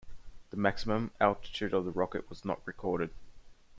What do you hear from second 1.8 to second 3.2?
the rocket was not recorded.